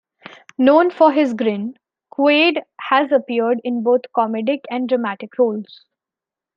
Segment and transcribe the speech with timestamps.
[0.57, 1.75] Known for his grin,
[2.11, 2.59] Quaid
[2.89, 5.85] has appeared in both comedic and dramatic roles.